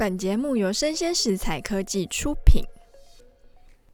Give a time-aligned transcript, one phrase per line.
[0.00, 2.64] 本节目由生鲜食材科技出品。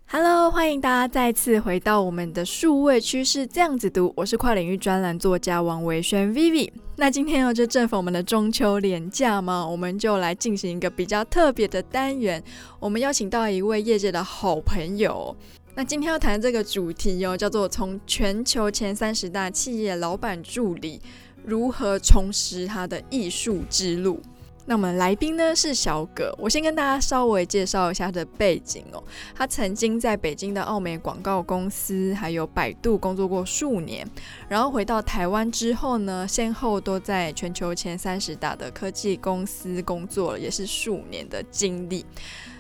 [0.07, 6.71] Hello，欢迎大家再次回到我们的数位趋势这样子读，我是跨领域专栏作家王维轩 Vivi。
[6.95, 12.41] 那今天呢就正逢我们的中秋连假嘛，我们就来进行一个比较特别的单元。
[12.79, 15.37] 我们邀请到一位业界的好朋友。
[15.75, 21.01] 那今天要谈的这个主题哦，叫做从全球前三十大企业老板助理
[21.45, 24.23] 如何重拾他的艺术之路。
[24.69, 29.03] 那我们来宾呢是小葛，我先跟大家稍微介绍一下他的背景哦。
[29.33, 34.05] 他曾经在北京的奥美广告公司，还有百度工作过数年，
[34.49, 42.05] 然后回到台湾之后呢，先后都在全球前三十大的科技公司工作了，也是数年的经历。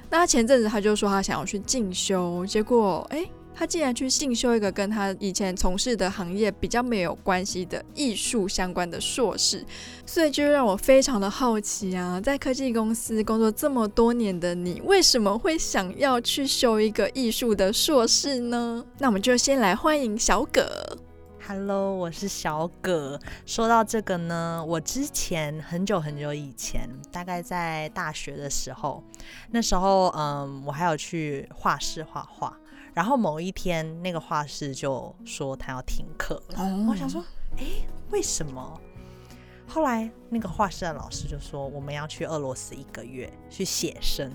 [0.08, 9.64] 那前阵子他就说他想要去进修，结果诶，他竟然去进修一个跟他以前从事的行业比较没有关系的艺术相关的硕士，
[10.04, 18.84] 所以就让我非常的好奇啊，在科技公司工作这么多年的你，为什么会想要去修一个艺术的硕士呢？
[18.98, 20.98] 那我们就先来欢迎小葛。
[21.48, 23.18] Hello，我是小葛。
[23.46, 29.02] 说到这个呢，我之前很久很久以前，大概在大学的时候，
[29.50, 32.54] 那时候嗯，我还有去画室画画。
[32.96, 36.64] 然后某一天，那个画室就说他要停课了。
[36.64, 36.88] Oh.
[36.88, 37.22] 我想说，
[37.58, 37.64] 哎，
[38.10, 38.80] 为什么？
[39.68, 44.32] 后来那个画室的老师就说，我们要去俄罗斯一个月去写生，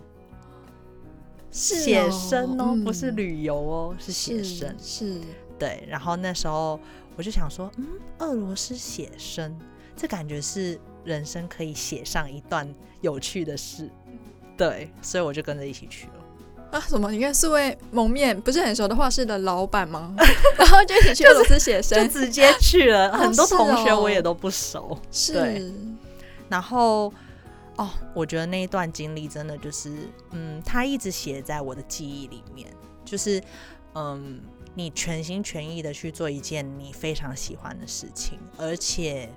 [1.50, 5.16] 是哦、写生哦，嗯、不是旅游哦，是写生，是。
[5.16, 5.22] 是
[5.58, 6.80] 对，然后那时候
[7.18, 7.88] 我就想说，嗯，
[8.20, 9.60] 俄罗斯写生，
[9.96, 13.90] 这感觉是人生可以写上一段有趣的事，
[14.56, 16.14] 对，所以我就跟着一起去了。
[16.72, 17.12] 啊，什么？
[17.12, 20.16] 你看四位蒙面不是很熟的画室的老板吗？
[20.58, 23.12] 然后就一起去俄罗斯写生，就直接去了。
[23.12, 25.34] 很多同学我也都不熟，是。
[25.34, 25.72] 对。
[26.50, 27.14] 然后
[27.76, 29.92] 哦，我觉得那一段经历真的就是，
[30.32, 32.68] 嗯，他一直写在我的记忆里面，
[33.06, 33.42] 就是，
[33.96, 34.42] 嗯。
[34.74, 39.30] 你全心全意的去做一件你非常喜欢的事情，而且，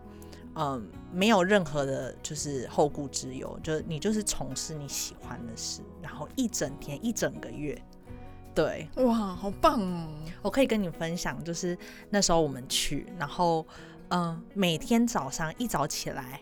[0.57, 7.81] 嗯，没有任何的，就是后顾之忧，就是你就是从事你喜欢的事，然后一整天一整个月，
[8.55, 10.09] 对，哇，好棒哦！
[10.43, 11.77] 我可以跟你分享，就是
[12.11, 13.67] 那时候我们去，然后，
[14.11, 16.41] 嗯，每天早上一早起来，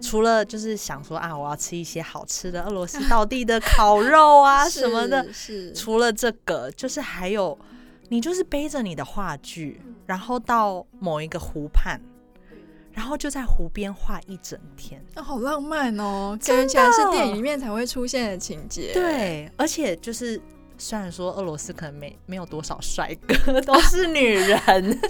[0.00, 7.58] 除了就是想说啊，我要吃一些好吃的俄罗斯道地的烤肉啊 什么的，是，除了这个，就是还有。
[8.10, 11.98] 你就是背着你的话剧，然后到某一个湖畔，
[12.94, 16.38] 然后就在湖边画一整天，那、哦、好浪漫哦！
[16.46, 18.92] 感觉起来是电影里面才会出现的情节。
[18.94, 20.40] 对，而且就是
[20.78, 24.58] 虽然说俄罗斯可能没没有多少帅哥，都是女人，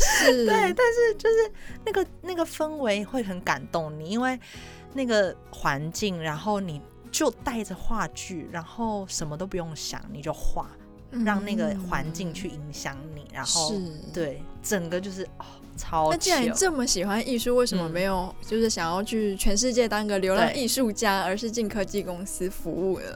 [0.00, 1.52] 是， 对，但是就是
[1.84, 4.38] 那个那个氛围会很感动你，因为
[4.94, 6.80] 那个环境，然后你
[7.12, 10.70] 就带着画具，然后什么都不用想，你就画。
[11.24, 13.72] 让那个环境去影响你，嗯、然后
[14.12, 15.44] 对整个就是哦，
[15.76, 16.10] 超。
[16.10, 23.06] 那既然你这么喜欢艺术，为什么没有就是想要去全世界当个流浪艺术家，而是进科技公司服务呢？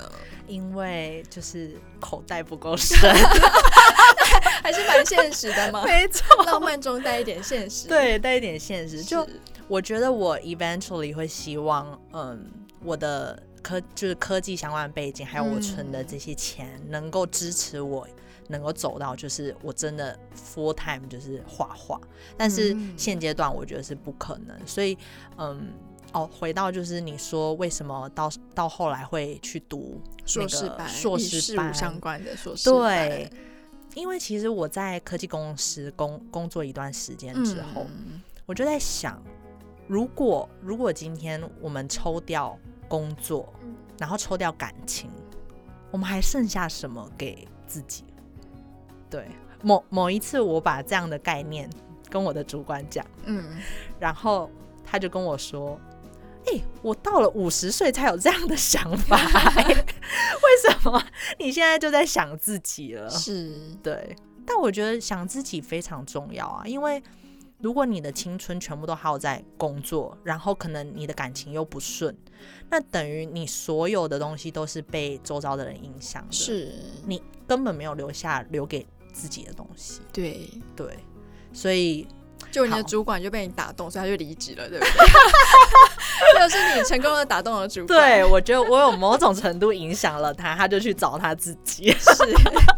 [0.46, 2.96] 因为就是口袋不够深，
[4.62, 5.84] 还是蛮现实的嘛。
[5.84, 9.02] 没错，浪漫中带一点现实，对，带一点现实。
[9.02, 9.28] 就
[9.66, 12.50] 我觉得我 eventually 会希望，嗯，
[12.84, 13.42] 我的。
[13.62, 18.06] 科就是科技相关的背景，还有我存的这些钱，嗯、能够支持我
[18.48, 22.00] 能够走到，就是我真的 full time 就是画画。
[22.36, 24.96] 但是现阶段我觉得是不可能，所以
[25.36, 25.68] 嗯，
[26.12, 32.80] 哦，回到就是你说为什么到到后来会去读硕士班，硕士班相关的硕士班？
[32.80, 33.32] 对，
[33.94, 39.22] 因为其实我在科技公司工工作一段时间之后，嗯、我就在想，
[39.88, 42.56] 如果如果今天我们抽掉。
[42.90, 43.52] 工作，
[43.98, 45.10] 然后抽掉感情，
[45.90, 48.02] 我们还剩下什么给自己？
[49.10, 49.28] 对，
[49.62, 51.68] 某某一次，我把这样的概念
[52.08, 53.58] 跟我的主管讲，嗯，
[54.00, 54.50] 然后
[54.82, 55.78] 他就跟我说
[56.48, 59.74] ：“哎、欸，我到了五十岁才有这样的想法、欸， 为
[60.66, 61.04] 什么
[61.38, 64.16] 你现在就在想自己了？”是，对，
[64.46, 67.02] 但我觉得想自己非常重要啊，因为。
[67.60, 72.16] 如果你的青春全部都耗在工作，然后可能你的感情又不顺，
[72.70, 76.72] 那等于你所有的东西都是被周遭的人影响的，是
[77.04, 80.00] 你根本没有留下留给自己的东西。
[80.12, 80.86] 对对，
[81.52, 82.06] 所以
[82.52, 84.92] 就你的主管就被你打动，所以他就离职了，对不对？
[86.38, 87.98] 就是你成功的打动了主管。
[87.98, 91.90] 对，我觉得我有某种程度影响了他，他就去找他自己。
[91.90, 92.14] 是，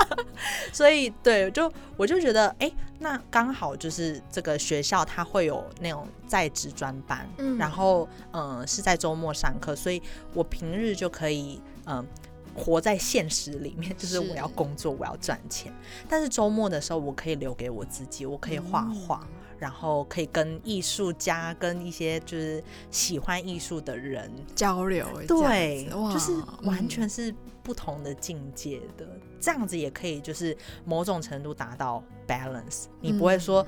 [0.73, 10.00] 所以对，就我就觉得，哎、欸，那刚好就是这个学校它会有那种在职专班，嗯，然后嗯、呃、是在周末上课，所以
[10.35, 11.97] 我平日就可以嗯。
[11.97, 12.05] 呃
[12.52, 15.73] 活在现实里面，就是我要工作，我要赚钱。
[16.08, 25.06] 但是周末的时候，我可以留给我自己，我可以画画，嗯，然后可以跟艺术家、跟一些就是喜欢艺术的人交流。
[25.29, 26.32] 对，就是
[26.64, 27.32] 完全是
[27.70, 32.87] 不同的境界的，嗯，这样子也可以就是某种程度达到 balance。
[33.00, 33.64] 你不会说。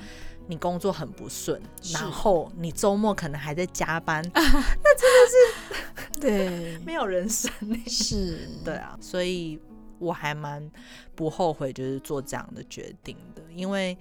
[0.49, 1.63] 你工作很不顺，
[1.95, 7.49] 然后你周末可能还在加班， 那真的是对 没有人生。
[7.87, 9.57] 是，对啊，所以
[10.01, 10.69] 我还蛮
[11.15, 13.97] 不后悔，就是做这样的决定的，因为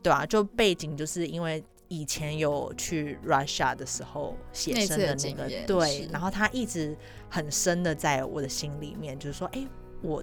[0.00, 6.96] 对啊，就背景就是因为以前有去 Russia 的时候写生的那个，对，然后他一直
[7.28, 9.66] 很深的在我的心里面，就是说，哎，
[10.02, 10.22] 我。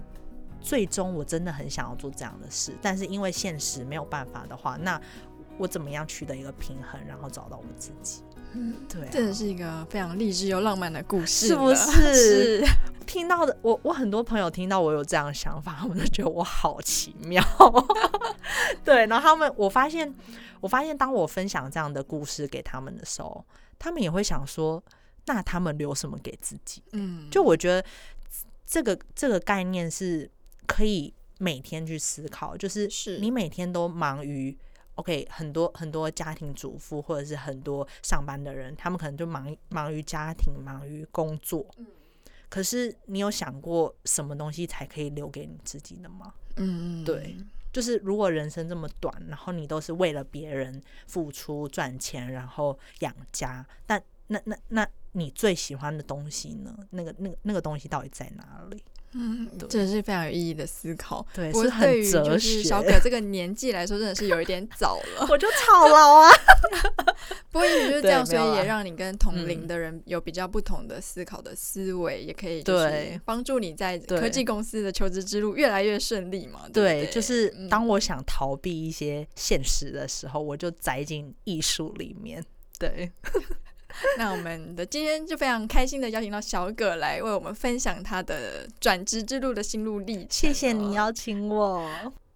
[0.58, 5.00] 最终我真的很想要做这样的事，但是因为现实没有办法的话，那
[5.58, 8.22] 我怎么样取得一个平衡，然后找到我自己？
[8.52, 12.14] 嗯，对啊，真的是一个非常励志又浪漫的故事，是不是？
[12.14, 12.64] 是
[13.06, 17.40] 听到的，我我很多朋友听到我有这样的想法，他们都觉得我好奇妙。
[18.86, 20.14] 对，然后他们，我发现，
[20.62, 23.44] 我发现当我分享这样的故事给他们的时候，
[23.78, 24.82] 他们也会想说，
[25.26, 26.82] 那他们留什么给自己？
[26.92, 27.86] 嗯，就我觉得
[28.64, 30.30] 这个这个概念是。
[30.68, 32.90] 可以每天去思考，就是
[33.20, 34.58] 你每天都忙于
[34.96, 41.64] OK，很多很多家庭主妇或者是很多上班的人，他们可能就忙忙于家庭，忙于工作。
[42.48, 46.32] 可是你有想过什么东西才可以留给你自己的吗？
[46.56, 47.36] 嗯，对，
[47.72, 56.76] 就是如果人生这么短，然后你都是为了别人付出赚钱，然后养家，但那那那你最喜欢的东西呢？
[56.90, 58.82] 那个那个那个东西到底在哪里？
[59.18, 61.26] 嗯，真的是非常有意义的思考。
[61.32, 65.26] 对，不过对于就是小可这个年纪来说，真的是有一点早了。
[65.30, 66.30] 我就操劳啊！
[67.50, 76.68] 不过也许就是这样，所以也让你跟同龄的人有比较不同的思考的思维，也可以就是帮助你在科技公司的求职之路越来越顺利嘛。
[76.70, 82.44] 对，对，对，就是当我想逃避一些现实的时候，我就栽进艺术里面。
[82.78, 83.10] 对。
[84.18, 90.26] 那我们的今天就非常开心的邀请到小葛来为我们分享他的转职之路的心路历程。
[90.30, 91.88] 谢谢你邀请我。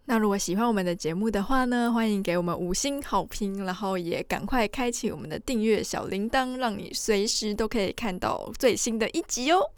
[0.06, 9.70] 那如果喜欢我们的节目的话呢，欢迎给我们五星好评，然后也赶快开启我们的订阅小铃铛，让你随时都可以看到最新的一集哦。